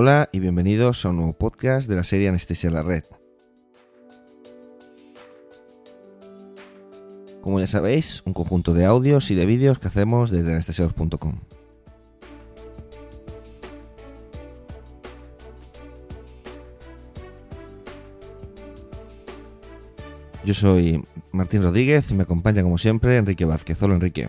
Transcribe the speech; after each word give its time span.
Hola 0.00 0.28
y 0.30 0.38
bienvenidos 0.38 1.04
a 1.04 1.08
un 1.08 1.16
nuevo 1.16 1.32
podcast 1.32 1.88
de 1.88 1.96
la 1.96 2.04
serie 2.04 2.28
Anestesia 2.28 2.68
en 2.68 2.74
la 2.74 2.84
Red. 2.84 3.02
Como 7.42 7.58
ya 7.58 7.66
sabéis, 7.66 8.22
un 8.24 8.32
conjunto 8.32 8.74
de 8.74 8.84
audios 8.84 9.32
y 9.32 9.34
de 9.34 9.44
vídeos 9.44 9.80
que 9.80 9.88
hacemos 9.88 10.30
desde 10.30 10.52
anestesiados.com. 10.52 11.40
Yo 20.44 20.54
soy 20.54 21.04
Martín 21.32 21.64
Rodríguez 21.64 22.08
y 22.12 22.14
me 22.14 22.22
acompaña 22.22 22.62
como 22.62 22.78
siempre 22.78 23.16
Enrique 23.16 23.44
Vázquez. 23.44 23.82
Hola 23.82 23.96
Enrique. 23.96 24.28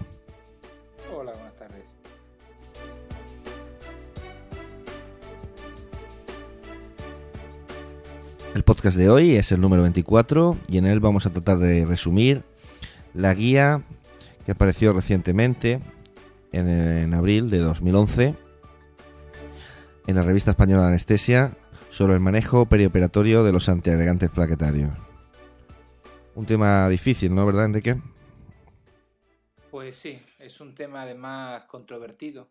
Podcast 8.79 8.97
de 8.97 9.09
hoy 9.09 9.35
es 9.35 9.51
el 9.51 9.59
número 9.59 9.81
24 9.81 10.57
y 10.69 10.77
en 10.77 10.85
él 10.85 11.01
vamos 11.01 11.25
a 11.25 11.31
tratar 11.31 11.57
de 11.57 11.85
resumir 11.85 12.43
la 13.13 13.33
guía 13.33 13.83
que 14.45 14.53
apareció 14.53 14.93
recientemente 14.93 15.81
en, 16.53 16.69
en 16.69 17.13
abril 17.13 17.49
de 17.49 17.57
2011 17.57 18.35
en 20.07 20.15
la 20.15 20.23
revista 20.23 20.51
española 20.51 20.83
de 20.83 20.87
anestesia 20.87 21.57
sobre 21.91 22.13
el 22.13 22.21
manejo 22.21 22.67
perioperatorio 22.67 23.43
de 23.43 23.51
los 23.51 23.67
antiagregantes 23.67 24.29
plaquetarios. 24.29 24.91
Un 26.35 26.45
tema 26.45 26.87
difícil, 26.87 27.35
¿no? 27.35 27.45
¿Verdad, 27.45 27.65
Enrique? 27.65 28.01
Pues 29.71 29.97
sí, 29.97 30.21
es 30.39 30.61
un 30.61 30.73
tema 30.73 31.01
además 31.01 31.65
controvertido 31.65 32.47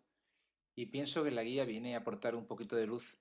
y 0.76 0.84
pienso 0.84 1.24
que 1.24 1.30
la 1.30 1.42
guía 1.42 1.64
viene 1.64 1.94
a 1.94 2.00
aportar 2.00 2.34
un 2.34 2.44
poquito 2.44 2.76
de 2.76 2.86
luz 2.86 3.16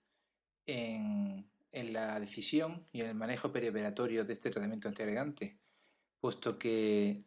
en, 0.65 1.45
en 1.79 1.93
la 1.93 2.19
decisión 2.19 2.83
y 2.91 3.01
en 3.01 3.07
el 3.07 3.15
manejo 3.15 3.51
perioperatorio 3.51 4.25
de 4.25 4.33
este 4.33 4.49
tratamiento 4.49 4.87
antiagregante, 4.87 5.57
puesto 6.19 6.57
que 6.57 7.19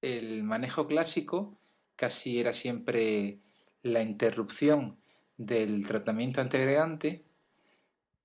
el 0.00 0.44
manejo 0.44 0.86
clásico 0.86 1.58
casi 1.96 2.38
era 2.38 2.52
siempre 2.52 3.40
la 3.82 4.00
interrupción 4.00 4.98
del 5.36 5.86
tratamiento 5.86 6.40
antiagregante 6.40 7.24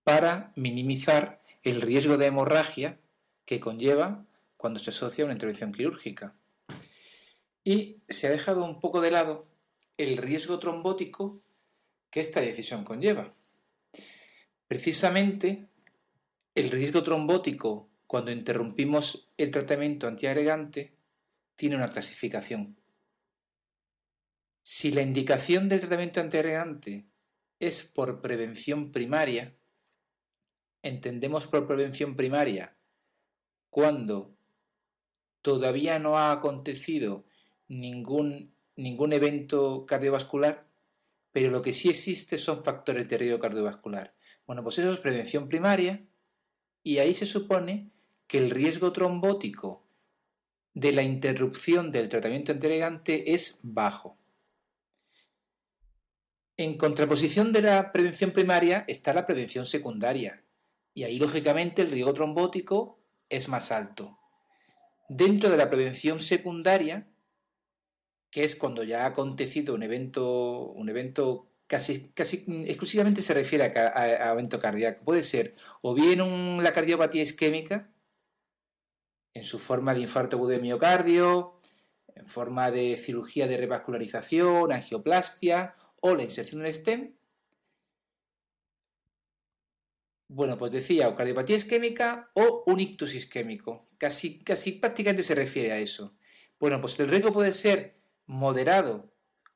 para 0.03 0.53
minimizar 0.55 1.41
el 1.63 1.81
riesgo 1.81 2.17
de 2.17 2.27
hemorragia 2.27 2.99
que 3.45 3.59
conlleva 3.59 4.23
cuando 4.57 4.79
se 4.79 4.91
asocia 4.91 5.23
a 5.23 5.25
una 5.25 5.33
intervención 5.33 5.73
quirúrgica. 5.73 6.35
Y 7.63 8.01
se 8.07 8.27
ha 8.27 8.29
dejado 8.29 8.63
un 8.63 8.79
poco 8.79 9.01
de 9.01 9.11
lado 9.11 9.47
el 9.97 10.17
riesgo 10.17 10.59
trombótico 10.59 11.41
que 12.11 12.19
esta 12.19 12.39
decisión 12.39 12.83
conlleva. 12.83 13.29
Precisamente 14.67 15.67
el 16.55 16.71
riesgo 16.71 17.03
trombótico 17.03 17.89
cuando 18.07 18.31
interrumpimos 18.31 19.31
el 19.37 19.51
tratamiento 19.51 20.07
antiagregante 20.07 20.95
tiene 21.55 21.75
una 21.75 21.91
clasificación. 21.91 22.77
Si 24.63 24.91
la 24.91 25.01
indicación 25.01 25.69
del 25.69 25.81
tratamiento 25.81 26.21
antiagregante 26.21 27.05
es 27.59 27.83
por 27.83 28.21
prevención 28.21 28.91
primaria, 28.91 29.55
entendemos 30.81 31.45
por 31.45 31.67
prevención 31.67 32.15
primaria 32.15 32.75
cuando 33.69 34.35
todavía 35.41 35.99
no 35.99 36.17
ha 36.17 36.31
acontecido 36.31 37.25
ningún, 37.67 38.55
ningún 38.75 39.13
evento 39.13 39.85
cardiovascular, 39.85 40.67
pero 41.31 41.51
lo 41.51 41.61
que 41.61 41.73
sí 41.73 41.89
existe 41.89 42.39
son 42.39 42.63
factores 42.63 43.07
de 43.07 43.17
riesgo 43.17 43.39
cardiovascular. 43.39 44.14
Bueno, 44.45 44.63
pues 44.63 44.77
eso 44.77 44.91
es 44.91 44.99
prevención 44.99 45.47
primaria 45.47 46.05
y 46.83 46.99
ahí 46.99 47.13
se 47.13 47.25
supone 47.25 47.91
que 48.27 48.37
el 48.37 48.51
riesgo 48.51 48.91
trombótico 48.91 49.87
de 50.73 50.91
la 50.91 51.03
interrupción 51.03 51.91
del 51.91 52.09
tratamiento 52.09 52.51
antiagregante 52.51 53.33
es 53.33 53.61
bajo. 53.63 54.17
En 56.57 56.77
contraposición 56.77 57.51
de 57.53 57.61
la 57.61 57.91
prevención 57.91 58.31
primaria 58.31 58.85
está 58.87 59.13
la 59.13 59.25
prevención 59.25 59.65
secundaria 59.65 60.43
y 60.93 61.03
ahí 61.03 61.17
lógicamente 61.17 61.81
el 61.81 61.91
riesgo 61.91 62.13
trombótico 62.13 62.99
es 63.29 63.49
más 63.49 63.71
alto. 63.71 64.19
Dentro 65.09 65.49
de 65.49 65.57
la 65.57 65.69
prevención 65.69 66.19
secundaria, 66.19 67.07
que 68.31 68.43
es 68.43 68.55
cuando 68.55 68.83
ya 68.83 69.03
ha 69.03 69.07
acontecido 69.07 69.73
un 69.73 69.83
evento, 69.83 70.71
un 70.71 70.89
evento 70.89 71.51
casi, 71.67 72.09
casi 72.13 72.45
exclusivamente 72.65 73.21
se 73.21 73.33
refiere 73.33 73.65
a 73.65 74.31
evento 74.31 74.59
cardíaco, 74.59 75.03
puede 75.03 75.23
ser 75.23 75.55
o 75.81 75.93
bien 75.93 76.63
la 76.63 76.73
cardiopatía 76.73 77.23
isquémica, 77.23 77.89
en 79.33 79.43
su 79.43 79.59
forma 79.59 79.93
de 79.93 80.01
infarto 80.01 80.37
agudo 80.37 80.51
de 80.51 80.59
miocardio, 80.59 81.57
en 82.15 82.27
forma 82.27 82.71
de 82.71 82.97
cirugía 82.97 83.47
de 83.47 83.57
revascularización, 83.57 84.71
angioplastia 84.71 85.75
o 85.99 86.15
la 86.15 86.23
inserción 86.23 86.63
del 86.63 86.73
stem, 86.73 87.15
Bueno, 90.27 90.57
pues 90.57 90.71
decía, 90.71 91.07
o 91.07 91.15
cardiopatía 91.15 91.55
isquémica 91.57 92.29
o 92.33 92.63
un 92.65 92.79
ictus 92.79 93.13
isquémico. 93.15 93.87
Casi, 93.97 94.39
casi 94.39 94.73
prácticamente 94.73 95.23
se 95.23 95.35
refiere 95.35 95.71
a 95.71 95.77
eso. 95.77 96.17
Bueno, 96.59 96.81
pues 96.81 96.99
el 96.99 97.09
riesgo 97.09 97.31
puede 97.31 97.53
ser 97.53 97.95
moderado 98.25 99.14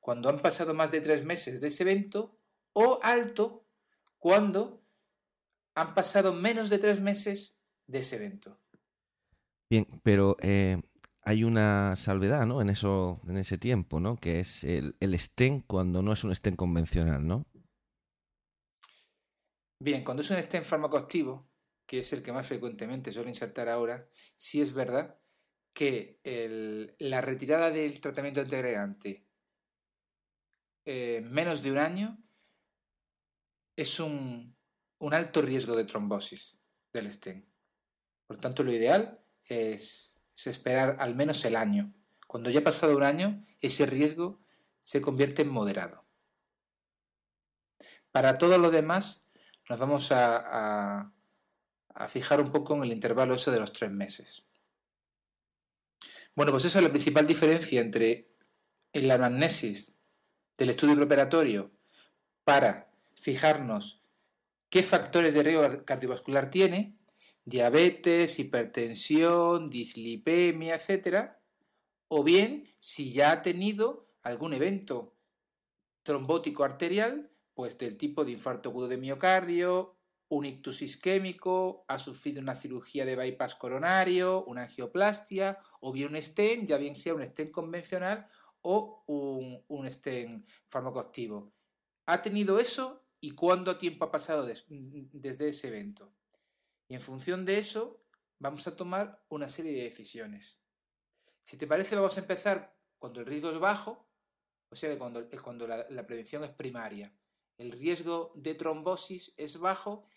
cuando 0.10 0.30
han 0.30 0.40
pasado 0.40 0.74
más 0.74 0.90
de 0.90 1.02
tres 1.02 1.24
meses 1.24 1.62
de 1.62 1.68
ese 1.68 1.84
evento 1.84 2.36
o 2.74 3.00
alto 3.04 3.68
cuando 4.18 4.82
han 5.76 5.94
pasado 5.94 6.34
menos 6.34 6.72
de 6.72 6.80
tres 6.80 7.00
meses 7.00 7.62
de 7.86 8.00
ese 8.00 8.16
evento. 8.16 8.60
Bien, 9.70 9.86
pero 10.02 10.36
eh, 10.42 10.82
hay 11.22 11.44
una 11.44 11.96
salvedad, 11.96 12.48
¿no? 12.48 12.60
En 12.60 12.72
eso, 12.72 13.22
en 13.28 13.38
ese 13.38 13.60
tiempo, 13.60 14.00
¿no? 14.00 14.18
Que 14.18 14.40
es 14.40 14.64
el, 14.64 14.96
el 15.00 15.14
stent 15.20 15.64
cuando 15.68 16.02
no 16.02 16.12
es 16.12 16.24
un 16.24 16.34
stent 16.34 16.58
convencional, 16.58 17.28
¿no? 17.28 17.46
Bien, 19.80 20.04
cuando 20.04 20.24
es 20.24 20.32
un 20.32 20.42
stent 20.42 20.66
farmacoactivo, 20.66 21.48
que 21.86 22.00
es 22.00 22.12
el 22.14 22.24
que 22.24 22.34
más 22.34 22.48
frecuentemente 22.48 23.12
suelo 23.12 23.30
insertar 23.30 23.70
ahora, 23.70 24.10
sí 24.36 24.60
es 24.60 24.74
verdad 24.74 25.20
que 25.72 26.20
el, 26.24 26.96
la 26.98 27.22
retirada 27.22 27.70
del 27.70 28.02
tratamiento 28.02 28.42
antiagregante 28.42 29.29
eh, 30.86 31.22
menos 31.30 31.62
de 31.64 31.72
un 31.72 31.78
año 31.78 32.18
es 33.76 34.00
un, 34.00 34.56
alto 35.12 35.42
riesgo 35.42 35.76
de 35.76 35.86
trombosis 35.86 36.60
del 36.92 37.12
stent. 37.12 37.46
Por 38.28 38.38
tanto, 38.38 38.64
lo 38.64 38.72
ideal 38.72 39.20
es, 39.46 40.16
es 40.36 40.48
esperar 40.48 40.98
al 41.00 41.16
menos 41.16 41.44
el 41.46 41.56
año. 41.56 41.94
Cuando 42.28 42.50
ya 42.50 42.60
ha 42.60 42.64
pasado 42.64 42.96
un 42.96 43.04
año, 43.04 43.46
ese 43.62 43.86
riesgo 43.86 44.42
se 44.84 45.02
convierte 45.02 45.44
en 45.44 45.50
moderado. 45.50 46.06
Para 48.12 48.38
todo 48.38 48.58
lo 48.58 48.72
demás, 48.72 49.30
nos 49.70 49.78
vamos 49.78 50.12
a, 50.12 51.14
fijar 52.08 52.42
un 52.42 52.52
poco 52.52 52.76
en 52.76 52.84
el 52.84 52.92
intervalo 52.92 53.36
ese 53.36 53.52
de 53.52 53.60
los 53.60 53.72
tres 53.72 53.92
meses. 53.92 54.48
Bueno, 56.34 56.52
pues 56.52 56.66
esa 56.66 56.80
es 56.80 56.84
la 56.84 56.92
principal 56.92 57.28
diferencia 57.28 57.82
entre 57.82 58.32
la 58.94 59.16
anamnesis 59.16 59.99
del 60.60 60.72
estudio 60.72 60.98
preparatorio 60.98 61.72
para 62.44 62.92
fijarnos 63.16 64.04
qué 64.70 64.84
factores 64.84 65.34
de 65.34 65.42
riesgo 65.42 65.86
cardiovascular 65.86 66.50
tiene, 66.50 66.98
diabetes, 67.46 68.38
hipertensión, 68.40 69.70
dislipemia, 69.70 70.76
etc. 70.76 71.32
O 72.10 72.24
bien 72.24 72.76
si 72.78 73.14
ya 73.14 73.32
ha 73.32 73.42
tenido 73.42 74.12
algún 74.22 74.54
evento 74.54 75.16
trombótico 76.04 76.66
arterial 76.66 77.32
pues 77.54 77.78
del 77.78 77.98
tipo 77.98 78.26
de 78.26 78.34
infarto 78.34 78.70
agudo 78.70 78.90
de 78.90 78.98
miocardio, 78.98 79.96
un 80.28 80.46
ictus 80.46 80.82
isquémico, 80.82 81.86
ha 81.88 82.00
sufrido 82.00 82.42
una 82.42 82.56
cirugía 82.56 83.06
de 83.06 83.16
bypass 83.16 83.56
coronario, 83.56 84.44
una 84.46 84.64
angioplastia, 84.64 85.58
o 85.80 85.92
bien 85.92 86.10
un 86.10 86.22
stent, 86.22 86.68
ya 86.68 86.78
bien 86.78 86.96
sea 86.96 87.16
un 87.16 87.26
stent 87.26 87.52
convencional 87.52 88.28
o 88.62 89.04
un, 89.08 89.64
un 89.68 89.92
stent 89.92 90.48
farmacoactivo. 90.70 91.54
¿Ha 92.06 92.22
tenido 92.22 92.60
eso 92.60 93.06
y 93.22 93.32
cuánto 93.32 93.78
tiempo 93.78 94.06
ha 94.06 94.12
pasado 94.12 94.46
des, 94.46 94.66
desde 94.68 95.50
ese 95.50 95.68
evento? 95.68 96.14
Y 96.88 96.96
en 96.96 97.02
función 97.02 97.46
de 97.46 97.58
eso 97.58 98.04
vamos 98.40 98.68
a 98.68 98.76
tomar 98.76 99.24
una 99.30 99.48
serie 99.48 99.74
de 99.74 99.84
decisiones. 99.84 100.62
Si 101.44 101.58
te 101.58 101.68
parece, 101.68 101.96
vamos 101.96 102.18
a 102.18 102.22
empezar 102.22 102.78
cuando 102.98 103.20
el 103.20 103.26
riesgo 103.26 103.50
es 103.52 103.60
bajo, 103.60 104.08
o 104.70 104.76
sea, 104.76 104.98
cuando, 104.98 105.28
cuando 105.44 105.68
la, 105.68 106.06
prevención 106.06 106.44
es 106.44 106.52
primaria 106.52 107.14
el 107.60 107.74
riesgo 107.74 108.32
de 108.36 108.56
trombosis 108.56 109.34
es 109.38 109.60
bajo 109.60 110.08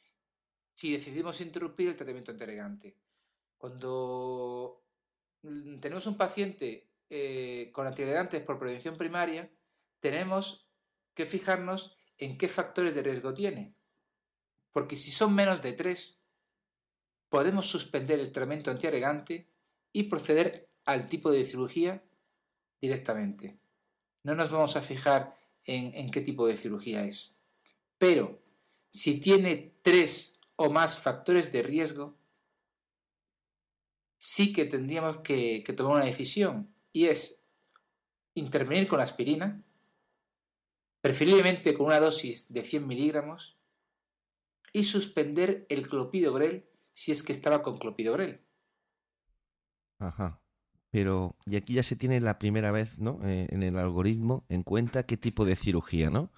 si 0.75 0.93
decidimos 0.93 1.41
interrumpir 1.41 1.89
el 1.89 1.97
tratamiento 1.97 2.31
antiagregante. 2.31 2.97
Cuando 3.59 4.85
tenemos 5.43 6.07
un 6.07 6.17
paciente 6.17 6.92
eh, 7.15 7.71
con 7.73 7.87
antiagregantes 7.87 8.43
por 8.43 8.59
prevención 8.59 8.97
primaria, 8.97 9.53
tenemos 10.01 10.67
que 11.13 11.27
fijarnos 11.27 11.99
en 12.17 12.39
qué 12.39 12.49
factores 12.49 12.95
de 12.95 13.03
riesgo 13.03 13.35
tiene. 13.35 13.75
Porque 14.73 14.97
si 14.97 15.11
son 15.11 15.35
menos 15.35 15.61
de 15.61 15.75
3, 15.75 16.25
podemos 17.29 17.67
suspender 17.67 18.19
el 18.19 18.33
tratamiento 18.33 18.71
antiagregante 18.71 19.53
y 19.93 20.05
proceder 20.05 20.71
al 20.87 21.11
tipo 21.11 21.31
de 21.31 21.45
cirugía 21.45 22.03
directamente. 22.81 23.61
No 24.23 24.35
nos 24.35 24.51
vamos 24.51 24.77
a 24.77 24.81
fijar 24.81 25.37
en, 25.65 25.95
en 25.95 26.11
qué 26.11 26.23
tipo 26.23 26.47
de 26.47 26.57
cirugía 26.57 27.05
es. 27.05 27.39
Pero 27.99 28.43
si 28.91 29.21
tiene 29.21 29.75
tres 29.83 30.41
o 30.57 30.71
más 30.71 30.99
factores 30.99 31.53
de 31.53 31.63
riesgo, 31.63 32.17
sí 34.23 34.53
que 34.53 34.65
tendríamos 34.65 35.19
que, 35.19 35.65
tomar 35.77 35.97
una 35.97 36.05
decisión 36.05 36.72
y 36.93 37.07
es 37.07 37.45
intervenir 38.35 38.89
con 38.89 39.01
aspirina, 39.01 39.63
preferiblemente 41.01 41.75
con 41.75 41.87
una 41.87 42.01
dosis 42.01 42.53
de 42.53 42.63
100 42.63 42.87
miligramos, 42.87 43.59
y 44.73 44.85
suspender 44.85 45.67
el 45.69 45.89
clopidogrel 45.89 46.67
si 46.93 47.13
es 47.13 47.23
que 47.23 47.33
estaba 47.33 47.63
con 47.63 47.79
clopidogrel. 47.79 48.41
Ajá. 49.99 50.41
Pero, 50.91 51.37
y 51.47 51.57
aquí 51.57 51.75
ya 51.75 51.83
se 51.83 51.97
tiene 51.97 52.21
la 52.21 52.39
primera 52.39 52.71
vez, 52.71 52.99
¿no? 52.99 53.19
Eh, 53.25 53.47
en 53.51 53.63
el 53.63 53.79
algoritmo 53.79 54.45
en 54.49 54.63
cuenta 54.63 55.05
qué 55.05 55.17
tipo 55.17 55.45
de 55.45 55.57
cirugía, 55.57 56.11
¿no? 56.11 56.31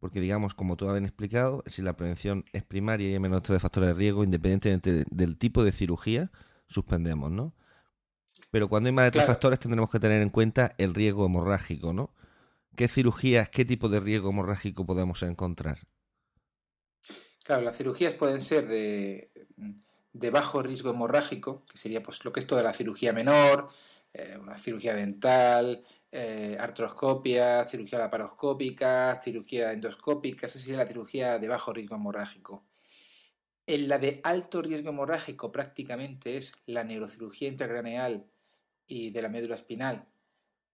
Porque, 0.00 0.20
digamos, 0.20 0.54
como 0.54 0.76
tú 0.76 0.88
habías 0.88 1.04
explicado, 1.04 1.62
si 1.66 1.82
la 1.82 1.96
prevención 1.96 2.44
es 2.52 2.64
primaria 2.64 3.10
y 3.10 3.12
hay 3.12 3.20
menos 3.20 3.42
de 3.42 3.60
factores 3.60 3.90
de 3.90 3.94
riesgo, 3.94 4.24
independientemente 4.24 5.04
del 5.10 5.36
tipo 5.36 5.62
de 5.62 5.72
cirugía, 5.72 6.30
suspendemos, 6.68 7.30
¿no? 7.30 7.54
Pero 8.52 8.68
cuando 8.68 8.88
hay 8.88 8.92
más 8.92 9.06
de 9.06 9.12
tres 9.12 9.24
factores 9.24 9.58
tendremos 9.58 9.88
que 9.88 9.98
tener 9.98 10.20
en 10.20 10.28
cuenta 10.28 10.74
el 10.76 10.94
riesgo 10.94 11.24
hemorrágico, 11.24 11.94
¿no? 11.94 12.14
¿Qué 12.76 12.86
cirugías, 12.86 13.48
qué 13.48 13.64
tipo 13.64 13.88
de 13.88 13.98
riesgo 13.98 14.28
hemorrágico 14.28 14.84
podemos 14.84 15.22
encontrar? 15.22 15.78
Claro, 17.44 17.62
las 17.62 17.78
cirugías 17.78 18.12
pueden 18.12 18.42
ser 18.42 18.68
de, 18.68 19.30
de 20.12 20.30
bajo 20.30 20.62
riesgo 20.62 20.90
hemorrágico, 20.90 21.64
que 21.64 21.78
sería 21.78 22.02
pues 22.02 22.26
lo 22.26 22.32
que 22.34 22.40
es 22.40 22.46
toda 22.46 22.62
la 22.62 22.74
cirugía 22.74 23.14
menor, 23.14 23.70
eh, 24.12 24.36
una 24.38 24.58
cirugía 24.58 24.94
dental, 24.94 25.82
eh, 26.10 26.58
artroscopia, 26.60 27.64
cirugía 27.64 28.00
laparoscópica, 28.00 29.16
cirugía 29.16 29.72
endoscópica, 29.72 30.44
esa 30.44 30.58
sería 30.58 30.76
la 30.76 30.86
cirugía 30.86 31.38
de 31.38 31.48
bajo 31.48 31.72
riesgo 31.72 31.96
hemorrágico. 31.96 32.66
En 33.66 33.88
la 33.88 33.96
de 33.96 34.20
alto 34.24 34.60
riesgo 34.60 34.90
hemorrágico 34.90 35.50
prácticamente 35.50 36.36
es 36.36 36.52
la 36.66 36.84
neurocirugía 36.84 37.48
intracraneal 37.48 38.26
y 38.86 39.10
de 39.10 39.22
la 39.22 39.28
médula 39.28 39.54
espinal 39.54 40.08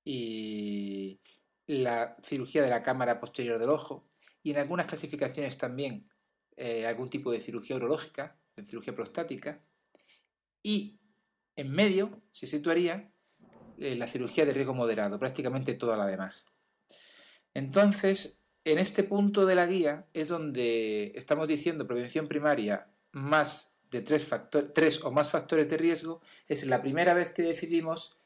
y 0.05 1.21
la 1.67 2.17
cirugía 2.23 2.63
de 2.63 2.71
la 2.71 2.83
cámara 2.83 3.21
posterior 3.21 3.59
del 3.59 3.71
ojo 3.71 4.09
y 4.43 4.53
en 4.53 4.59
algunas 4.59 4.87
clasificaciones 4.87 5.59
también 5.59 6.09
eh, 6.57 6.87
algún 6.87 7.11
tipo 7.11 7.31
de 7.31 7.41
cirugía 7.41 7.77
urológica, 7.77 8.39
de 8.57 8.65
cirugía 8.65 8.95
prostática 8.95 9.63
y 10.63 10.99
en 11.57 11.71
medio 11.71 12.23
se 12.33 12.47
situaría 12.47 13.13
eh, 13.79 13.95
la 13.97 14.07
cirugía 14.07 14.47
de 14.47 14.53
riesgo 14.53 14.75
moderado, 14.75 15.19
prácticamente 15.19 15.75
toda 15.75 15.97
la 15.97 16.07
demás. 16.07 16.47
Entonces, 17.55 18.45
en 18.65 18.79
este 18.79 19.03
punto 19.03 19.47
de 19.47 19.55
la 19.55 19.67
guía 19.67 20.07
es 20.13 20.29
donde 20.29 21.13
estamos 21.15 21.49
diciendo 21.49 21.87
prevención 21.87 22.29
primaria 22.29 22.91
más 23.13 23.68
de 23.90 24.02
tres, 24.02 24.29
tres 24.75 25.05
o 25.05 25.11
más 25.11 25.31
factores 25.31 25.69
de 25.69 25.76
riesgo, 25.76 26.20
es 26.46 26.67
la 26.67 26.82
primera 26.82 27.14
vez 27.14 27.32
que 27.32 27.43
decidimos 27.43 28.19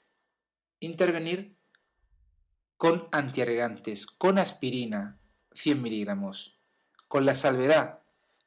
intervenir 0.81 1.57
con 2.77 3.09
antiagregantes, 3.13 4.07
con 4.07 4.39
aspirina, 4.39 5.21
100 5.55 5.83
miligramos, 5.83 6.59
con 7.09 7.25
la 7.25 7.35
salvedad 7.35 8.03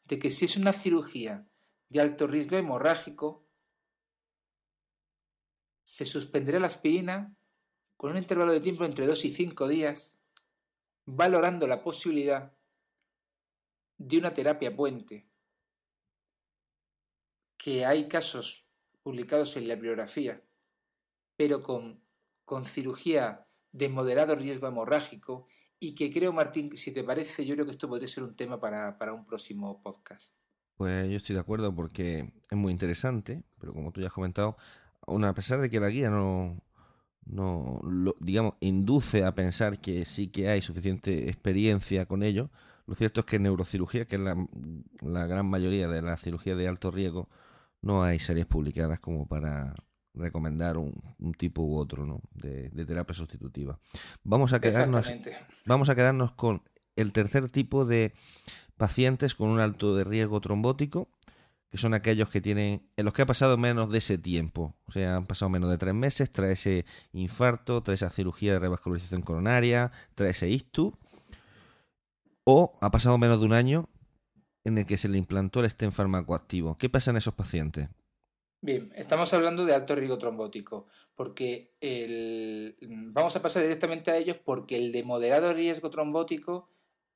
de 0.05 0.19
que 0.19 0.31
si 0.31 0.45
es 0.45 0.57
una 0.57 0.73
cirugía 0.73 1.47
de 1.89 2.01
alto 2.01 2.27
riesgo 2.27 2.57
hemorrágico, 2.57 3.45
se 5.83 6.05
suspenderá 6.05 6.59
la 6.59 6.67
aspirina 6.67 7.35
con 7.95 8.11
un 8.11 8.17
intervalo 8.17 8.51
de 8.51 8.59
tiempo 8.59 8.83
entre 8.83 9.07
2 9.07 9.25
y 9.25 9.31
5 9.31 9.67
días 9.67 10.17
valorando 11.05 11.67
la 11.67 11.81
posibilidad 11.83 12.51
de 13.97 14.17
una 14.17 14.33
terapia 14.33 14.75
puente, 14.75 15.27
que 17.65 17.83
hay 17.83 18.07
casos 18.07 18.67
publicados 19.01 19.57
en 19.57 19.67
la 19.67 19.73
bibliografía, 19.73 20.39
pero 21.35 21.63
con, 21.63 21.99
con 22.43 22.63
cirugía 22.63 23.47
de 23.71 23.89
moderado 23.89 24.35
riesgo 24.35 24.67
hemorrágico 24.67 25.47
y 25.79 25.95
que 25.95 26.13
creo, 26.13 26.31
Martín, 26.31 26.77
si 26.77 26.93
te 26.93 27.03
parece, 27.03 27.43
yo 27.43 27.55
creo 27.55 27.65
que 27.65 27.71
esto 27.71 27.89
podría 27.89 28.07
ser 28.07 28.23
un 28.23 28.35
tema 28.35 28.59
para, 28.59 28.99
para 28.99 29.13
un 29.13 29.25
próximo 29.25 29.81
podcast. 29.81 30.35
Pues 30.77 31.09
yo 31.09 31.17
estoy 31.17 31.33
de 31.33 31.39
acuerdo 31.39 31.73
porque 31.73 32.31
es 32.51 32.55
muy 32.55 32.71
interesante, 32.71 33.41
pero 33.59 33.73
como 33.73 33.91
tú 33.91 33.99
ya 33.99 34.07
has 34.07 34.13
comentado, 34.13 34.57
a 35.07 35.33
pesar 35.33 35.59
de 35.59 35.71
que 35.71 35.79
la 35.79 35.89
guía 35.89 36.11
no, 36.11 36.61
no 37.25 37.81
lo, 37.83 38.15
digamos, 38.19 38.53
induce 38.59 39.25
a 39.25 39.33
pensar 39.33 39.81
que 39.81 40.05
sí 40.05 40.27
que 40.27 40.49
hay 40.49 40.61
suficiente 40.61 41.31
experiencia 41.31 42.05
con 42.05 42.21
ello. 42.21 42.51
Lo 42.85 42.93
cierto 42.93 43.21
es 43.21 43.25
que 43.25 43.39
neurocirugía, 43.39 44.05
que 44.05 44.17
es 44.17 44.21
la, 44.21 44.37
la 45.01 45.25
gran 45.25 45.47
mayoría 45.47 45.87
de 45.87 46.03
la 46.03 46.15
cirugía 46.17 46.55
de 46.55 46.67
alto 46.67 46.91
riesgo, 46.91 47.27
no 47.85 48.03
hay 48.03 48.19
series 48.19 48.47
publicadas 48.47 48.99
como 48.99 49.27
para 49.27 49.73
recomendar 50.15 50.77
un, 50.77 50.93
tipo 51.37 51.61
u 51.61 51.77
otro 51.77 52.05
¿no? 52.05 52.21
de, 52.33 52.69
de, 52.69 52.85
terapia 52.85 53.13
sustitutiva. 53.13 53.79
Vamos 54.23 54.53
a 54.53 54.59
quedarnos, 54.59 55.11
vamos 55.65 55.89
a 55.89 55.95
quedarnos 55.95 56.31
con 56.31 56.63
el 56.95 57.13
tercer 57.13 57.49
tipo 57.51 57.85
de 57.85 58.13
pacientes 58.75 59.35
con 59.35 59.49
un 59.49 59.59
alto 59.59 59.95
de 59.95 60.03
riesgo 60.03 60.41
trombótico, 60.41 61.09
que 61.69 61.77
son 61.77 61.93
aquellos 61.93 62.29
que 62.29 62.41
tienen, 62.41 62.89
en 62.97 63.05
los 63.05 63.13
que 63.13 63.21
ha 63.21 63.25
pasado 63.27 63.57
menos 63.57 63.91
de 63.91 63.99
ese 63.99 64.17
tiempo, 64.17 64.75
o 64.87 64.91
sea, 64.91 65.17
han 65.17 65.27
pasado 65.27 65.49
menos 65.49 65.69
de 65.69 65.77
tres 65.77 65.93
meses 65.93 66.31
tras 66.31 66.49
ese 66.49 66.85
infarto, 67.11 67.83
tras 67.83 68.01
esa 68.01 68.09
cirugía 68.09 68.53
de 68.53 68.59
revascularización 68.59 69.21
coronaria, 69.21 69.91
tras 70.15 70.31
ese 70.31 70.49
ISTU, 70.49 70.97
o 72.45 72.73
ha 72.81 72.89
pasado 72.89 73.17
menos 73.17 73.39
de 73.39 73.45
un 73.45 73.53
año 73.53 73.89
en 74.65 74.77
el 74.77 74.85
que 74.85 74.97
se 74.97 75.07
le 75.07 75.17
implantó 75.17 75.61
el 75.61 75.69
stent 75.69 75.93
farmacoactivo. 75.93 76.77
¿Qué 76.77 76.89
pasa 76.89 77.11
en 77.11 77.17
esos 77.17 77.33
pacientes? 77.33 77.87
Bien, 78.61 78.91
estamos 78.95 79.31
hablando 79.33 79.63
de 79.63 79.75
alto 79.75 79.95
riesgo 79.95 80.17
trombótico, 80.17 80.87
porque 81.15 81.75
el... 81.81 82.75
vamos 82.81 83.35
a 83.35 83.41
pasar 83.41 83.61
directamente 83.61 84.09
a 84.09 84.17
ellos 84.17 84.37
porque 84.43 84.75
el 84.75 84.91
de 84.91 85.03
moderado 85.03 85.53
riesgo 85.53 85.91
trombótico 85.91 86.67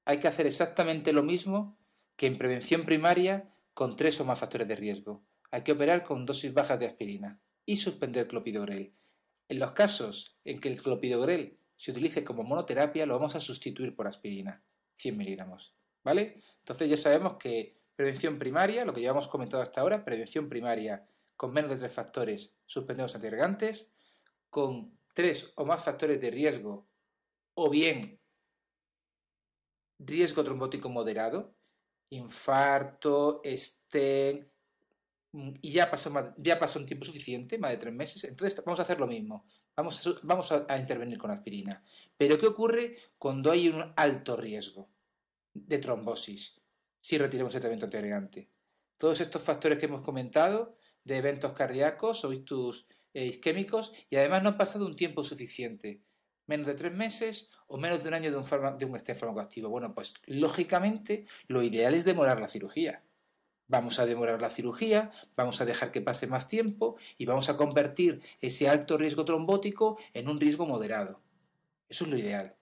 hay 0.06 0.20
que 0.20 0.28
hacer 0.28 0.46
exactamente 0.46 1.12
lo 1.12 1.24
mismo 1.24 1.78
que 2.16 2.28
en 2.28 2.38
prevención 2.38 2.84
primaria 2.86 3.52
con 3.74 3.96
tres 3.96 4.20
o 4.22 4.26
más 4.26 4.40
factores 4.40 4.68
de 4.68 4.76
riesgo. 4.76 5.24
Hay 5.50 5.64
que 5.64 5.72
operar 5.72 6.04
con 6.04 6.28
dosis 6.28 6.54
bajas 6.54 6.80
de 6.80 6.86
aspirina 6.86 7.42
y 7.66 7.78
suspender 7.78 8.28
clopidogrel. 8.28 8.94
En 9.48 9.58
los 9.58 9.72
casos 9.72 10.38
en 10.46 10.60
que 10.60 10.70
el 10.70 10.80
clopidogrel 10.80 11.58
se 11.78 11.92
utilice 11.92 12.24
como 12.24 12.44
monoterapia, 12.44 13.08
lo 13.08 13.16
vamos 13.16 13.36
a 13.36 13.40
sustituir 13.40 13.96
por 13.96 14.08
aspirina, 14.08 14.64
100 14.98 15.18
miligramos. 15.18 15.79
¿Vale? 16.04 16.42
Entonces 16.60 16.90
ya 16.90 16.98
sabemos 16.98 17.34
que 17.38 17.80
prevención 17.96 18.40
primaria, 18.40 18.86
lo 18.86 18.94
que 18.94 19.02
ya 19.02 19.10
hemos 19.10 19.28
comentado 19.28 19.62
hasta 19.62 19.82
ahora, 19.82 20.06
prevención 20.06 20.48
primaria 20.48 21.06
con 21.36 21.54
menos 21.54 21.72
de 21.72 21.78
tres 21.78 21.94
factores, 21.94 22.54
suspendemos 22.66 23.16
antiagregantes, 23.16 23.90
con 24.50 24.98
tres 25.14 25.54
o 25.56 25.66
más 25.66 25.84
factores 25.84 26.20
de 26.22 26.32
riesgo, 26.32 26.88
o 27.54 27.70
bien 27.70 28.20
riesgo 30.00 30.44
trombótico 30.44 30.90
moderado, 30.90 31.56
infarto, 32.10 33.42
estén, 33.44 34.50
mm, 35.34 35.52
y 35.62 35.72
ya 35.74 35.92
pasó, 35.92 36.34
ya 36.38 36.60
pasó 36.60 36.80
un 36.80 36.86
tiempo 36.86 37.06
suficiente, 37.06 37.58
más 37.58 37.72
de 37.72 37.78
tres 37.78 37.94
meses, 37.94 38.24
entonces 38.24 38.64
vamos 38.66 38.80
a 38.80 38.84
hacer 38.84 39.00
lo 39.00 39.08
mismo. 39.08 39.46
Vamos 39.76 40.06
a, 40.06 40.12
vamos 40.24 40.52
a, 40.52 40.78
intervenir 40.78 41.18
con 41.18 41.32
aspirina. 41.32 41.82
Pero 42.18 42.38
¿qué 42.38 42.48
ocurre 42.48 42.98
cuando 43.18 43.50
hay 43.50 43.70
un 43.70 43.94
alto 43.96 44.36
riesgo 44.36 44.90
de 45.54 45.78
trombosis 45.78 46.62
si 47.00 47.18
retiramos 47.18 47.54
el 47.54 47.62
tratamiento 47.62 47.86
antiagregante? 47.86 48.50
Todos 48.98 49.22
estos 49.22 49.42
factores 49.42 49.80
que 49.80 49.86
hemos 49.86 50.02
comentado, 50.02 50.76
de 51.04 51.18
eventos 51.18 51.54
cardíacos 51.54 52.26
o 52.26 52.34
ictus 52.34 52.86
eh, 53.14 53.26
isquémicos, 53.26 53.94
y 54.10 54.18
además 54.18 54.44
no 54.44 54.50
ha 54.50 54.58
pasado 54.58 54.86
un 54.86 54.96
tiempo 54.96 55.24
suficiente 55.24 56.04
menos 56.50 56.66
de 56.66 56.74
tres 56.74 56.94
meses 56.94 57.52
o 57.68 57.78
menos 57.78 58.02
de 58.02 58.10
un 58.10 58.16
año 58.16 58.32
de 58.32 58.38
un, 58.38 58.78
de 58.78 58.86
un 58.86 59.00
farmacoactivo. 59.00 59.70
Bueno, 59.70 59.94
pues 59.94 60.16
lógicamente 60.26 61.28
lo 61.48 61.62
ideal 61.62 61.94
es 61.94 62.06
demorar 62.06 62.42
la 62.42 62.50
cirugía. 62.50 63.04
Vamos 63.68 64.00
a 64.00 64.08
demorar 64.08 64.42
la 64.42 64.50
cirugía, 64.50 65.12
vamos 65.36 65.62
a 65.62 65.66
dejar 65.66 65.92
que 65.92 66.02
pase 66.02 66.26
más 66.26 66.48
tiempo 66.48 66.98
y 67.20 67.28
vamos 67.28 67.50
a 67.50 67.56
convertir 67.56 68.22
ese 68.42 68.68
alto 68.68 68.98
riesgo 68.98 69.26
trombótico 69.26 70.00
en 70.14 70.28
un 70.28 70.40
riesgo 70.40 70.66
moderado. 70.66 71.22
Eso 71.88 72.06
es 72.06 72.10
lo 72.10 72.18
ideal. 72.18 72.59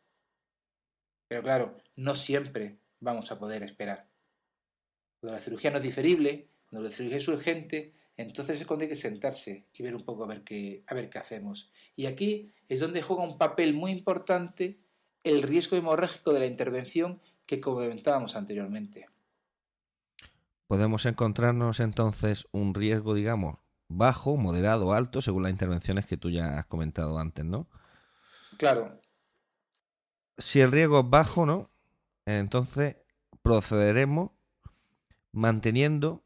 Pero 1.27 1.43
claro, 1.43 1.77
no 1.95 2.15
siempre 2.15 2.79
vamos 2.99 3.31
a 3.31 3.39
poder 3.39 3.63
esperar. 3.63 4.07
Cuando 5.19 5.37
la 5.37 5.43
cirugía 5.43 5.71
no 5.71 5.77
es 5.77 5.83
diferible, 5.83 6.49
cuando 6.69 6.89
la 6.89 6.95
cirugía 6.95 7.17
es 7.17 7.27
urgente, 7.27 7.93
entonces 8.17 8.59
es 8.59 8.67
cuando 8.67 8.83
hay 8.83 8.89
que 8.89 8.95
sentarse 8.95 9.67
y 9.73 9.83
ver 9.83 9.95
un 9.95 10.03
poco 10.03 10.23
a 10.23 10.27
ver 10.27 10.43
qué, 10.43 10.83
a 10.87 10.93
ver 10.93 11.09
qué 11.09 11.19
hacemos. 11.19 11.71
Y 11.95 12.05
aquí 12.05 12.51
es 12.67 12.79
donde 12.79 13.01
juega 13.01 13.23
un 13.23 13.37
papel 13.37 13.73
muy 13.73 13.91
importante 13.91 14.79
el 15.23 15.43
riesgo 15.43 15.77
hemorrágico 15.77 16.33
de 16.33 16.39
la 16.39 16.45
intervención 16.45 17.21
que 17.45 17.61
comentábamos 17.61 18.35
anteriormente. 18.35 19.07
podemos 20.67 21.05
encontrarnos 21.05 21.79
entonces 21.79 22.45
un 22.51 22.73
riesgo, 22.73 23.13
digamos, 23.13 23.59
bajo, 23.87 24.35
moderado, 24.35 24.93
alto, 24.93 25.21
según 25.21 25.43
las 25.43 25.51
intervenciones 25.51 26.05
que 26.05 26.17
tú 26.17 26.29
ya 26.29 26.59
has 26.59 26.65
comentado 26.65 27.19
antes, 27.19 27.45
¿no? 27.45 27.67
Claro. 28.57 28.99
Si 30.37 30.61
el 30.61 30.71
riesgo 30.71 30.99
es 30.99 31.09
bajo, 31.09 31.45
¿no? 31.45 31.69
Entonces 32.25 32.95
procederemos 33.41 34.31
manteniendo 35.31 36.23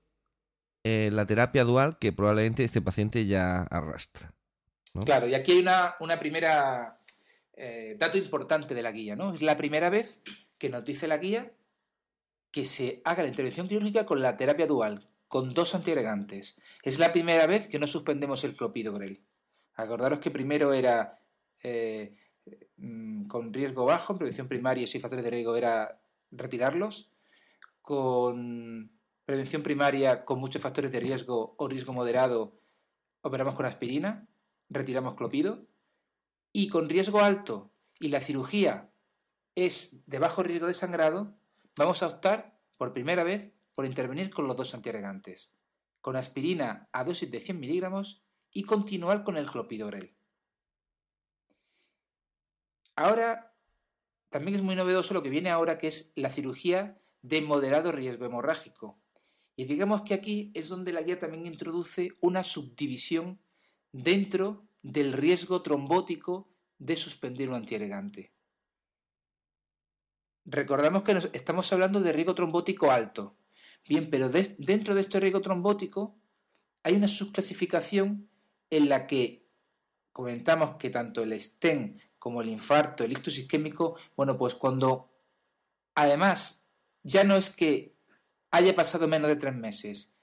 eh, 0.83 1.09
la 1.13 1.25
terapia 1.25 1.63
dual 1.63 1.97
que 1.99 2.11
probablemente 2.11 2.63
este 2.63 2.81
paciente 2.81 3.25
ya 3.25 3.61
arrastra. 3.63 4.33
Claro, 5.05 5.27
y 5.27 5.35
aquí 5.35 5.53
hay 5.53 5.59
una, 5.59 5.95
una 5.99 6.19
primera 6.19 6.99
eh, 7.53 7.95
dato 7.97 8.17
importante 8.17 8.73
de 8.73 8.81
la 8.81 8.91
guía, 8.91 9.15
¿no? 9.15 9.33
Es 9.33 9.41
la 9.41 9.57
primera 9.57 9.89
vez 9.89 10.19
que 10.57 10.69
nos 10.69 10.83
dice 10.83 11.07
la 11.07 11.17
guía 11.17 11.51
que 12.51 12.65
se 12.65 13.01
haga 13.05 13.23
la 13.23 13.29
intervención 13.29 13.67
quirúrgica 13.67 14.05
con 14.05 14.21
la 14.21 14.35
terapia 14.35 14.67
dual, 14.67 15.07
con 15.27 15.53
dos 15.53 15.75
antiagregantes. 15.75 16.57
Es 16.83 16.99
la 16.99 17.13
primera 17.13 17.47
vez 17.47 17.67
que 17.67 17.79
no 17.79 17.87
suspendemos 17.87 18.43
el 18.43 18.55
clopidogrel. 18.55 19.21
Acordaros 19.75 20.19
que 20.19 20.31
primero 20.31 20.73
era 20.73 21.19
eh, 21.63 22.15
mm, 22.81 23.25
con 23.27 23.53
riesgo 23.53 23.85
bajo, 23.85 24.13
en 24.13 24.19
prevención 24.19 24.47
primaria 24.47 24.87
seis 24.87 25.01
factores 25.01 25.23
de 25.23 25.31
riesgo 25.31 25.55
era 25.55 26.01
retirarlos. 26.31 27.11
Con 27.81 28.91
prevención 29.25 29.63
primaria 29.63 30.25
con 30.25 30.39
muchos 30.39 30.61
factores 30.61 30.91
de 30.91 30.99
riesgo 30.99 31.55
o 31.57 31.67
riesgo 31.67 31.93
moderado, 31.93 32.59
operamos 33.21 33.55
con 33.55 33.65
aspirina, 33.65 34.27
retiramos 34.69 35.15
clopido. 35.15 35.65
Y 36.53 36.67
con 36.67 36.89
riesgo 36.89 37.21
alto 37.21 37.71
y 37.99 38.09
la 38.09 38.19
cirugía 38.19 38.91
es 39.55 40.03
de 40.07 40.19
bajo 40.19 40.43
riesgo 40.43 40.67
de 40.67 40.73
sangrado, 40.73 41.35
vamos 41.77 42.03
a 42.03 42.07
optar 42.07 42.59
por 42.77 42.93
primera 42.93 43.23
vez 43.23 43.51
por 43.73 43.85
intervenir 43.85 44.31
con 44.31 44.47
los 44.47 44.57
dos 44.57 44.73
antiagregantes, 44.73 45.53
con 46.01 46.15
aspirina 46.15 46.89
a 46.91 47.03
dosis 47.03 47.31
de 47.31 47.39
100 47.39 47.59
miligramos 47.59 48.23
y 48.51 48.63
continuar 48.63 49.23
con 49.23 49.37
el 49.37 49.49
clopidogrel. 49.49 50.13
Ahora, 53.01 53.55
también 54.29 54.57
es 54.57 54.61
muy 54.61 54.75
novedoso 54.75 55.15
lo 55.15 55.23
que 55.23 55.31
viene 55.31 55.49
ahora, 55.49 55.79
que 55.79 55.87
es 55.87 56.13
la 56.15 56.29
cirugía 56.29 57.01
de 57.23 57.41
moderado 57.41 57.91
riesgo 57.91 58.25
hemorrágico. 58.25 59.01
Y 59.55 59.65
digamos 59.65 60.03
que 60.03 60.13
aquí 60.13 60.51
es 60.53 60.69
donde 60.69 60.93
la 60.93 61.01
guía 61.01 61.17
también 61.17 61.47
introduce 61.47 62.11
una 62.21 62.43
subdivisión 62.43 63.41
dentro 63.91 64.67
del 64.83 65.13
riesgo 65.13 65.63
trombótico 65.63 66.53
de 66.77 66.95
suspender 66.95 67.49
un 67.49 67.55
antiagregante. 67.55 68.35
Recordamos 70.45 71.01
que 71.01 71.27
estamos 71.33 71.73
hablando 71.73 72.01
de 72.01 72.13
riesgo 72.13 72.35
trombótico 72.35 72.91
alto. 72.91 73.35
Bien, 73.89 74.11
pero 74.11 74.29
dentro 74.29 74.93
de 74.93 75.01
este 75.01 75.19
riesgo 75.19 75.41
trombótico 75.41 76.19
hay 76.83 76.93
una 76.93 77.07
subclasificación 77.07 78.29
en 78.69 78.89
la 78.89 79.07
que 79.07 79.49
comentamos 80.11 80.75
que 80.75 80.91
tanto 80.91 81.23
el 81.23 81.39
STEM 81.39 81.97
como 82.21 82.43
el 82.43 82.49
infarto, 82.49 83.03
el 83.03 83.13
ictus 83.13 83.39
isquémico, 83.39 83.97
bueno, 84.15 84.37
pues 84.37 84.53
cuando 84.53 85.09
además 85.95 86.69
ya 87.01 87.23
no 87.23 87.35
es 87.35 87.49
que 87.49 87.97
haya 88.51 88.75
pasado 88.75 89.07
menos 89.07 89.27
de 89.27 89.37
tres 89.37 89.55
meses, 89.55 90.15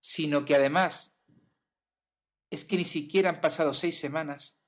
sino 0.00 0.44
que 0.44 0.56
además 0.56 1.22
es 2.50 2.64
que 2.64 2.76
ni 2.76 2.84
siquiera 2.84 3.30
han 3.30 3.40
pasado 3.40 3.72
seis 3.72 3.96
semanas, 3.96 4.58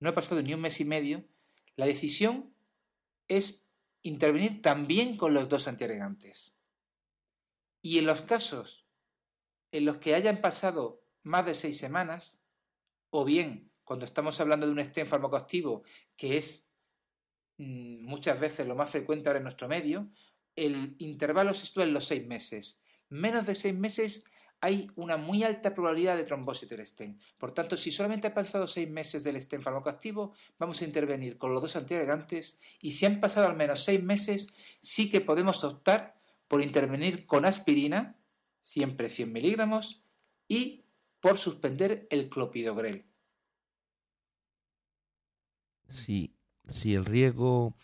no 0.00 0.10
ha 0.10 0.14
pasado 0.14 0.42
ni 0.42 0.52
un 0.52 0.60
mes 0.60 0.78
y 0.80 0.84
medio, 0.84 1.24
la 1.76 1.86
decisión 1.86 2.54
es 3.26 3.72
intervenir 4.02 4.60
también 4.60 5.16
con 5.16 5.32
los 5.32 5.48
dos 5.48 5.66
antiagregantes. 5.66 6.54
Y 7.80 7.96
en 7.96 8.04
los 8.04 8.20
casos 8.20 8.86
en 9.70 9.86
los 9.86 9.96
que 9.96 10.14
hayan 10.14 10.42
pasado 10.42 11.06
más 11.22 11.46
de 11.46 11.54
seis 11.54 11.78
semanas, 11.78 12.44
o 13.08 13.24
bien 13.24 13.71
cuando 13.92 14.06
estamos 14.06 14.40
hablando 14.40 14.64
de 14.64 14.72
un 14.72 14.78
stem 14.78 15.06
farmacoactivo, 15.06 15.82
que 16.16 16.38
es 16.38 16.72
mm, 17.58 18.02
muchas 18.06 18.40
veces 18.40 18.66
lo 18.66 18.74
más 18.74 18.88
frecuente 18.88 19.28
ahora 19.28 19.36
en 19.36 19.42
nuestro 19.42 19.68
medio, 19.68 20.08
el 20.56 20.96
intervalo 20.96 21.52
se 21.52 21.66
sitúa 21.66 21.84
en 21.84 21.92
los 21.92 22.06
seis 22.06 22.26
meses. 22.26 22.80
Menos 23.10 23.46
de 23.46 23.54
seis 23.54 23.74
meses 23.74 24.24
hay 24.62 24.90
una 24.94 25.18
muy 25.18 25.44
alta 25.44 25.74
probabilidad 25.74 26.16
de 26.16 26.24
trombosis 26.24 26.70
del 26.70 26.86
stem. 26.86 27.18
Por 27.36 27.52
tanto, 27.52 27.76
si 27.76 27.90
solamente 27.90 28.28
ha 28.28 28.32
pasado 28.32 28.66
seis 28.66 28.88
meses 28.88 29.24
del 29.24 29.38
stem 29.38 29.60
farmacoactivo, 29.60 30.32
vamos 30.58 30.80
a 30.80 30.86
intervenir 30.86 31.36
con 31.36 31.52
los 31.52 31.60
dos 31.60 31.76
antiagregantes 31.76 32.60
y 32.80 32.92
si 32.92 33.04
han 33.04 33.20
pasado 33.20 33.46
al 33.46 33.56
menos 33.56 33.84
seis 33.84 34.02
meses, 34.02 34.54
sí 34.80 35.10
que 35.10 35.20
podemos 35.20 35.64
optar 35.64 36.18
por 36.48 36.62
intervenir 36.62 37.26
con 37.26 37.44
aspirina, 37.44 38.16
siempre 38.62 39.10
100 39.10 39.30
miligramos, 39.30 40.02
y 40.48 40.86
por 41.20 41.36
suspender 41.36 42.06
el 42.08 42.30
clopidogrel. 42.30 43.11
Sí, 45.92 46.34
si 46.68 46.94
el 46.94 47.04
riesgo, 47.04 47.76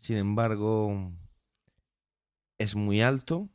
sin 0.00 0.16
embargo, 0.16 1.12
es 2.58 2.74
muy 2.74 3.00
alto. 3.00 3.48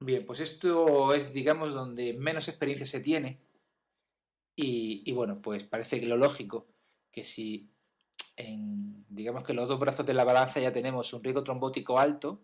Bien, 0.00 0.24
pues 0.26 0.40
esto 0.40 1.14
es, 1.14 1.32
digamos, 1.32 1.74
donde 1.74 2.14
menos 2.14 2.48
experiencia 2.48 2.86
se 2.86 3.00
tiene. 3.00 3.40
Y, 4.54 5.10
bueno, 5.12 5.40
pues 5.40 5.64
parece 5.64 5.98
que 5.98 6.06
lo 6.06 6.16
lógico, 6.16 6.68
que 7.10 7.24
si 7.24 7.70
en, 8.36 9.04
digamos 9.08 9.44
que 9.44 9.54
los 9.54 9.68
dos 9.68 9.78
brazos 9.78 10.06
de 10.06 10.14
la 10.14 10.24
balanza 10.24 10.60
ya 10.60 10.72
tenemos 10.72 11.12
un 11.12 11.22
riesgo 11.22 11.42
trombótico 11.42 11.98
alto 11.98 12.42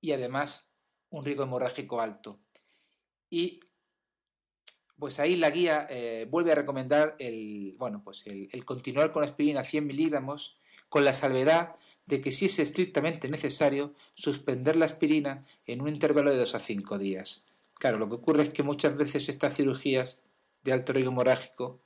y 0.00 0.12
además 0.12 0.74
un 1.10 1.24
riesgo 1.24 1.44
hemorrágico 1.44 2.00
alto. 2.00 2.40
Y 3.30 3.60
pues 4.98 5.18
ahí 5.20 5.36
la 5.36 5.50
guía 5.50 5.86
eh, 5.90 6.26
vuelve 6.30 6.52
a 6.52 6.56
recomendar 6.56 7.16
el, 7.18 7.74
bueno, 7.78 8.02
pues 8.04 8.24
el, 8.26 8.64
continuar 8.64 9.12
con 9.12 9.24
aspirina 9.24 9.64
100 9.64 9.86
miligramos 9.86 10.56
con 10.88 11.04
la 11.04 11.14
salvedad 11.14 11.76
de 12.06 12.20
que 12.20 12.30
si 12.30 12.46
es 12.46 12.58
estrictamente 12.58 13.28
necesario 13.28 13.94
suspender 14.14 14.76
la 14.76 14.84
aspirina 14.84 15.44
en 15.66 15.80
un 15.80 15.88
intervalo 15.88 16.30
de 16.30 16.36
2 16.38 16.54
a 16.54 16.60
5 16.60 16.98
días. 16.98 17.44
Claro, 17.74 17.98
lo 17.98 18.08
que 18.08 18.16
ocurre 18.16 18.44
es 18.44 18.50
que 18.50 18.62
muchas 18.62 18.96
veces 18.96 19.28
estas 19.28 19.56
cirugías 19.56 20.20
de 20.62 20.72
alto 20.72 20.92
riesgo 20.92 21.10
hemorrágico, 21.10 21.80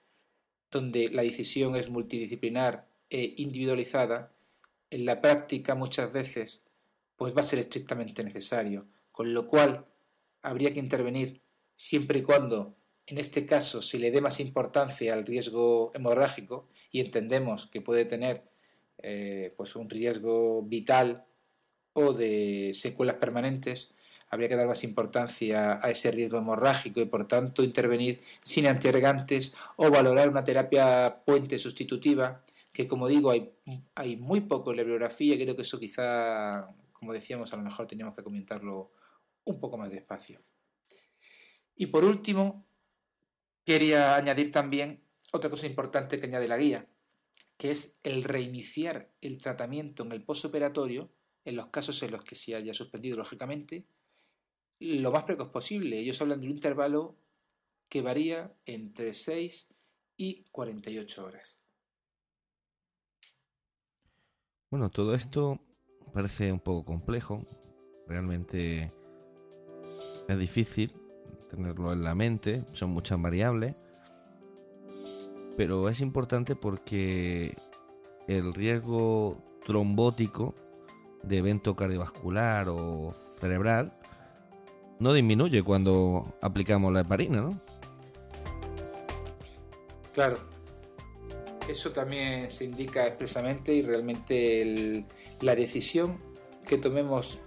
donde 0.71 1.09
la 1.09 1.23
decisión 1.23 1.77
es 1.77 1.89
multidisciplinar 1.89 2.87
e 3.11 3.35
individualizada, 3.39 4.33
en 4.91 5.05
la 5.07 5.21
práctica 5.21 5.75
muchas 5.75 6.13
veces 6.13 6.63
pues 7.17 7.35
va 7.37 7.41
a 7.41 7.45
ser 7.45 7.59
estrictamente 7.59 8.23
necesario, 8.23 8.87
con 9.13 9.35
lo 9.35 9.47
cual 9.47 9.87
habría 10.43 10.73
que 10.73 10.79
intervenir 10.79 11.41
siempre 11.77 12.21
y 12.21 12.23
cuando 12.23 12.77
en 13.09 13.17
este 13.19 13.47
caso 13.47 13.81
se 13.81 13.99
le 13.99 14.11
dé 14.11 14.21
más 14.21 14.39
importancia 14.39 15.15
al 15.15 15.25
riesgo 15.25 15.91
hemorrágico 15.95 16.69
y 16.93 17.01
entendemos 17.01 17.67
que 17.67 17.81
puede 17.81 18.05
tener 18.05 18.45
eh, 18.99 19.55
pues 19.57 19.77
un 19.77 19.89
riesgo 19.89 20.63
vital 20.63 21.25
o 21.95 22.13
de 22.13 22.73
secuelas 22.75 23.17
permanentes, 23.17 23.95
habría 24.29 24.49
que 24.49 24.57
dar 24.57 24.67
más 24.67 24.85
importancia 24.85 25.81
a 25.83 25.91
ese 25.91 26.11
riesgo 26.11 26.37
hemorrágico 26.37 27.01
y 27.01 27.07
por 27.07 27.27
tanto 27.27 27.63
intervenir 27.63 28.21
sin 28.43 28.67
antiagregantes 28.67 29.55
o 29.77 29.91
valorar 29.91 30.29
una 30.29 30.45
terapia 30.45 31.23
puente 31.25 31.59
sustitutiva, 31.59 32.45
que 32.75 32.87
como 32.87 33.09
digo 33.09 33.31
hay, 33.31 34.17
muy 34.19 34.43
poco 34.43 34.71
en 34.71 34.77
la 34.77 34.83
bibliografía 34.83 35.37
creo 35.37 35.57
que 35.57 35.63
eso 35.63 35.81
quizá, 35.81 36.69
como 36.93 37.15
decíamos, 37.15 37.55
a 37.55 37.57
lo 37.57 37.63
mejor 37.63 37.87
teníamos 37.87 38.15
que 38.15 38.23
comentarlo 38.23 38.93
un 39.45 39.59
poco 39.59 39.79
más 39.79 39.93
despacio. 39.93 40.41
Y 41.75 41.87
por 41.87 42.05
último, 42.05 42.68
quería 43.69 44.17
añadir 44.17 44.51
también 44.51 45.03
otra 45.31 45.51
cosa 45.51 45.67
importante 45.67 46.19
que 46.19 46.25
añade 46.25 46.49
la 46.49 46.57
guía, 46.57 46.87
que 47.59 47.71
es 47.71 48.01
el 48.03 48.25
reiniciar 48.25 49.11
el 49.21 49.37
tratamiento 49.37 50.05
en 50.05 50.13
el 50.13 50.23
postoperatorio, 50.23 51.11
en 51.45 51.57
los 51.57 51.67
casos 51.67 52.03
en 52.03 52.13
los 52.13 52.25
que 52.25 52.35
se 52.35 52.55
haya 52.55 52.73
suspendido 52.73 53.19
lógicamente, 53.19 53.85
lo 54.81 55.11
más 55.13 55.25
precoz 55.25 55.51
posible. 55.51 55.99
Ellos 55.99 56.19
hablan 56.23 56.41
de 56.41 56.47
un 56.47 56.53
intervalo 56.53 57.19
que 57.91 58.01
varía 58.01 58.55
entre 58.65 59.13
6 59.13 59.69
y 60.17 60.45
48 60.51 61.27
horas. 61.27 61.59
Bueno, 64.71 64.89
todo 64.89 65.15
esto 65.15 65.61
parece 66.15 66.51
un 66.51 66.61
poco 66.61 66.87
complejo. 66.87 67.47
Realmente 68.07 68.91
es 70.27 70.39
difícil 70.39 70.91
tenerlo 71.49 71.93
en 71.93 72.03
la 72.03 72.15
mente. 72.15 72.65
Son 72.73 72.91
muchas 72.91 73.21
variables 73.21 73.75
pero 75.59 75.89
es 75.89 76.01
importante 76.01 76.55
porque 76.55 77.57
el 78.29 78.55
riesgo 78.55 79.43
trombótico 79.67 80.55
de 81.25 81.39
evento 81.39 81.75
cardiovascular 81.75 82.69
o 82.69 83.13
cerebral 83.41 83.93
no 85.01 85.13
disminuye 85.13 85.65
cuando 85.65 86.33
aplicamos 86.43 86.93
la 86.93 87.01
heparina, 87.01 87.41
¿no? 87.41 87.61
Claro. 90.15 90.39
Eso 91.69 91.91
también 91.91 92.49
se 92.53 92.65
indica 92.65 93.09
expresamente 93.09 93.75
y 93.75 93.83
realmente 93.83 95.05
la 95.41 95.57
decisión 95.57 96.19
que 96.69 96.79
tomemos 96.79 97.41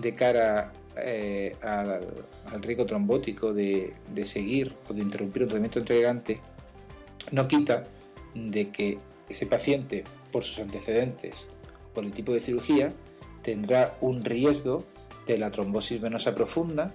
de 0.00 0.14
cara 0.14 0.72
eh, 0.96 1.56
al, 1.62 2.62
riesgo 2.62 2.84
trombótico 2.86 3.52
de, 3.52 3.94
seguir 4.24 4.74
o 4.88 4.92
de 4.92 5.02
interrumpir 5.02 5.42
un 5.42 5.48
tratamiento 5.48 5.78
antiagregante, 5.78 6.40
no 7.30 7.46
quita 7.46 7.84
de 8.34 8.70
que 8.70 8.98
ese 9.28 9.46
paciente, 9.46 10.04
por 10.32 10.42
sus 10.44 10.58
antecedentes, 10.58 11.48
por 11.94 12.04
el 12.04 12.12
tipo 12.12 12.32
de 12.32 12.40
cirugía, 12.40 12.92
tendrá 13.42 13.96
un 14.00 14.24
riesgo 14.24 14.84
de 15.26 15.38
la 15.38 15.50
trombosis 15.50 16.00
venosa 16.00 16.34
profunda 16.34 16.92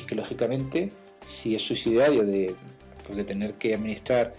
y 0.00 0.04
que 0.04 0.14
lógicamente 0.14 0.92
si 1.24 1.54
es 1.54 1.62
suicidario 1.62 2.24
de, 2.24 2.54
pues, 3.06 3.16
de 3.16 3.24
tener 3.24 3.54
que 3.54 3.74
administrar 3.74 4.34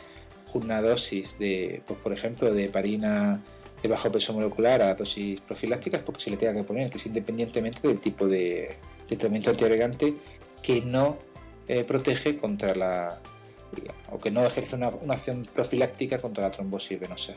una 0.54 0.82
dosis 0.82 1.40
de, 1.40 1.82
pues, 1.88 2.00
por 2.00 2.14
ejemplo, 2.14 2.54
de 2.54 2.66
heparina 2.66 3.42
de 3.84 3.90
bajo 3.90 4.10
peso 4.10 4.32
molecular 4.34 4.82
a 4.82 4.96
dosis 4.96 5.42
profilácticas 5.42 6.02
porque 6.04 6.22
se 6.22 6.32
le 6.32 6.38
tenga 6.38 6.54
que 6.54 6.64
poner, 6.64 6.90
que 6.90 6.98
es 6.98 7.06
independientemente 7.06 7.86
del 7.86 8.00
tipo 8.00 8.26
de, 8.28 8.78
tratamiento 9.08 9.50
antiagregante 9.50 10.14
que 10.62 10.82
no 10.82 11.18
eh, 11.68 11.84
protege 11.84 12.38
contra 12.38 12.74
la, 12.74 13.20
o 14.10 14.20
que 14.20 14.32
no 14.32 14.46
ejerce 14.46 14.78
una, 14.78 14.88
acción 14.88 15.46
profiláctica 15.54 16.22
contra 16.22 16.46
la 16.46 16.52
trombosis 16.52 16.98
venosa. 16.98 17.34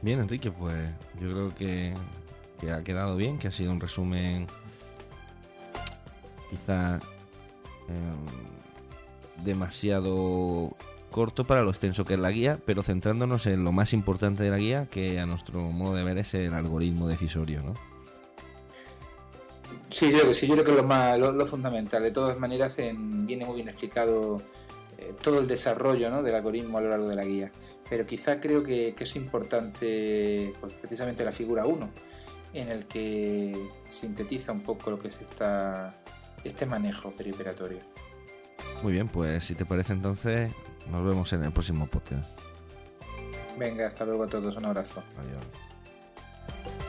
Bien, 0.00 0.20
Enrique, 0.20 0.50
pues 0.50 0.74
yo 1.20 1.30
creo 1.30 1.54
que, 1.54 1.94
ha 2.70 2.82
quedado 2.82 3.16
bien, 3.16 3.38
que 3.38 3.48
ha 3.48 3.52
sido 3.52 3.72
un 3.72 3.80
resumen 3.80 4.46
quizá 6.48 7.00
em, 7.88 9.44
demasiado 9.44 10.74
corto 11.10 11.44
para 11.44 11.62
lo 11.62 11.70
extenso 11.70 12.04
que 12.04 12.14
es 12.14 12.20
la 12.20 12.30
guía, 12.30 12.58
pero 12.64 12.82
centrándonos 12.82 13.46
en 13.46 13.64
lo 13.64 13.72
más 13.72 13.92
importante 13.92 14.42
de 14.42 14.50
la 14.50 14.58
guía, 14.58 14.86
que 14.90 15.18
a 15.18 15.26
nuestro 15.26 15.60
modo 15.60 15.94
de 15.94 16.04
ver 16.04 16.18
es 16.18 16.34
el 16.34 16.54
algoritmo 16.54 17.08
decisorio, 17.08 17.62
¿no? 17.62 17.74
Sí, 19.88 20.06
yo 20.06 20.18
creo 20.18 20.28
que 20.28 20.34
sí, 20.34 20.46
yo 20.46 20.54
creo 20.54 20.64
que 20.64 20.70
es 20.72 20.76
lo, 20.76 20.82
más, 20.82 21.18
lo, 21.18 21.46
fundamental. 21.46 22.02
De 22.02 22.10
todas 22.10 22.38
maneras, 22.38 22.76
viene 22.76 23.44
muy 23.44 23.56
bien 23.56 23.68
explicado 23.68 24.42
eh, 24.98 25.14
todo 25.22 25.38
el 25.38 25.46
desarrollo 25.46 26.22
del 26.22 26.34
algoritmo 26.34 26.78
a 26.78 26.80
lo 26.80 26.90
largo 26.90 27.08
de 27.08 27.16
la 27.16 27.24
guía. 27.24 27.52
Pero 27.88 28.04
quizás 28.04 28.38
creo 28.40 28.62
que, 28.62 28.94
es 28.98 29.16
importante 29.16 30.52
pues, 30.60 30.72
precisamente 30.74 31.24
la 31.24 31.32
figura 31.32 31.66
1, 31.66 31.88
en 32.54 32.68
el 32.68 32.86
que 32.86 33.70
sintetiza 33.86 34.52
un 34.52 34.62
poco 34.62 34.90
lo 34.90 34.98
que 34.98 35.08
es 35.08 35.20
esta, 35.20 35.96
este 36.42 36.66
manejo 36.66 37.12
perioperatorio. 37.12 37.78
Muy 38.82 38.92
bien, 38.92 39.08
pues 39.08 39.44
si 39.44 39.54
te 39.54 39.64
parece 39.64 39.92
entonces 39.92 40.52
nos 40.90 41.04
vemos 41.04 41.32
en 41.32 41.44
el 41.44 41.52
próximo 41.52 41.86
podcast. 41.86 42.28
Venga, 43.58 43.86
hasta 43.86 44.04
luego 44.04 44.24
a 44.24 44.26
todos. 44.26 44.56
Un 44.56 44.66
abrazo. 44.66 45.02
Adiós. 45.18 46.85